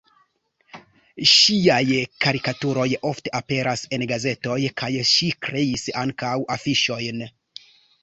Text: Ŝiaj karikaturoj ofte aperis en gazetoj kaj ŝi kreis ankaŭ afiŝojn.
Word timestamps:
Ŝiaj 1.31 1.83
karikaturoj 2.25 2.87
ofte 3.11 3.35
aperis 3.43 3.87
en 3.99 4.09
gazetoj 4.15 4.59
kaj 4.83 4.93
ŝi 5.15 5.33
kreis 5.49 5.89
ankaŭ 6.07 6.37
afiŝojn. 6.61 7.27